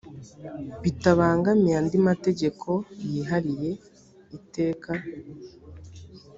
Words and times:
bitabangamiye 0.83 1.75
andi 1.81 1.97
mategeko 2.07 2.69
yihariye 3.09 3.71
iteka 4.37 4.91